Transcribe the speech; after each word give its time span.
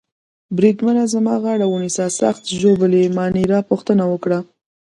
بریدمنه 0.57 1.03
زما 1.13 1.35
غاړه 1.43 1.65
ونیسه، 1.69 2.05
سخت 2.19 2.43
ژوبل 2.59 2.91
يې؟ 2.99 3.05
مانیرا 3.17 3.59
پوښتنه 3.69 4.03
وکړه. 4.07 4.39